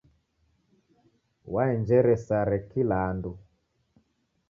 Waenjere 1.53 2.17
sare 2.25 2.61
kila 2.73 3.01
andu. 3.11 3.37